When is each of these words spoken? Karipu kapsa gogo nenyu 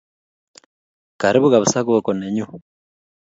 Karipu 1.19 1.47
kapsa 1.53 1.79
gogo 1.87 2.11
nenyu 2.15 2.45